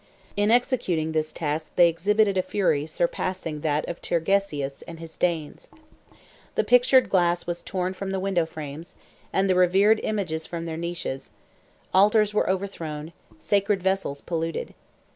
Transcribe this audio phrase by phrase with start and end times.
[0.35, 5.67] In executing this task they exhibited a fury surpassing that of Turgesius and his Danes.
[6.55, 8.95] The pictured glass was torn from the window frames,
[9.31, 11.33] and the revered images from their niches;
[11.93, 14.73] altars were overthrown; sacred vessels polluted.